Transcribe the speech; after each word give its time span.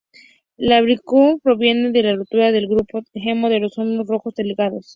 La 0.57 0.81
bilirrubina 0.81 1.37
proviene 1.43 1.91
de 1.91 2.01
la 2.01 2.15
ruptura 2.15 2.51
del 2.51 2.67
grupo 2.67 3.03
hemo 3.13 3.49
de 3.49 3.59
los 3.59 3.75
glóbulos 3.75 4.07
rojos 4.07 4.33
degradados. 4.33 4.89